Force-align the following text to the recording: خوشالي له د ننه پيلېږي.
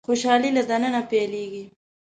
خوشالي 0.07 0.49
له 0.57 0.63
د 0.69 0.71
ننه 0.81 1.01
پيلېږي. 1.09 1.63